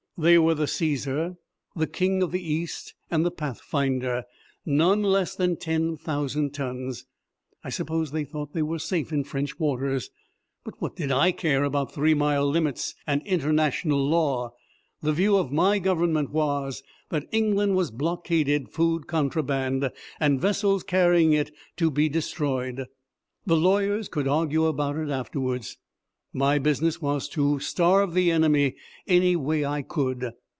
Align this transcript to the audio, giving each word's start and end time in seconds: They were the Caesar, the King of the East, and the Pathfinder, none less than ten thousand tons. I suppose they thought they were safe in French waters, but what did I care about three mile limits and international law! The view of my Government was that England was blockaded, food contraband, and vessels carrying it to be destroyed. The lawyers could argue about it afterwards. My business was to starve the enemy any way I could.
They 0.17 0.37
were 0.37 0.53
the 0.53 0.67
Caesar, 0.67 1.37
the 1.75 1.87
King 1.87 2.21
of 2.21 2.31
the 2.31 2.43
East, 2.47 2.93
and 3.09 3.25
the 3.25 3.31
Pathfinder, 3.31 4.25
none 4.63 5.01
less 5.01 5.35
than 5.35 5.57
ten 5.57 5.97
thousand 5.97 6.53
tons. 6.53 7.07
I 7.63 7.71
suppose 7.71 8.11
they 8.11 8.23
thought 8.23 8.53
they 8.53 8.61
were 8.61 8.77
safe 8.77 9.11
in 9.11 9.23
French 9.23 9.57
waters, 9.57 10.11
but 10.63 10.79
what 10.79 10.95
did 10.95 11.11
I 11.11 11.31
care 11.31 11.63
about 11.63 11.91
three 11.91 12.13
mile 12.13 12.45
limits 12.47 12.93
and 13.07 13.25
international 13.25 13.97
law! 14.07 14.53
The 15.01 15.11
view 15.13 15.37
of 15.37 15.51
my 15.51 15.79
Government 15.79 16.29
was 16.29 16.83
that 17.09 17.25
England 17.31 17.75
was 17.75 17.89
blockaded, 17.89 18.69
food 18.69 19.07
contraband, 19.07 19.89
and 20.19 20.39
vessels 20.39 20.83
carrying 20.83 21.33
it 21.33 21.49
to 21.77 21.89
be 21.89 22.09
destroyed. 22.09 22.85
The 23.47 23.57
lawyers 23.57 24.07
could 24.07 24.27
argue 24.27 24.65
about 24.65 24.97
it 24.97 25.09
afterwards. 25.09 25.77
My 26.33 26.59
business 26.59 27.01
was 27.01 27.27
to 27.27 27.59
starve 27.59 28.13
the 28.13 28.31
enemy 28.31 28.77
any 29.05 29.35
way 29.35 29.65
I 29.65 29.81
could. 29.81 30.31